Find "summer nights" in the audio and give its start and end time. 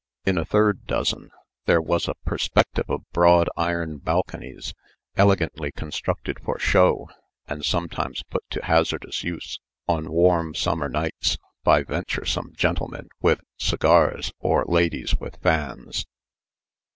10.55-11.37